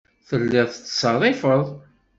Telliḍ 0.27 0.67
tettṣerrifeḍ. 0.69 1.63